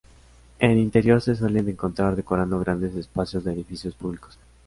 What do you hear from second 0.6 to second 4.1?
interior se suelen encontrar decorando grandes espacios de edificios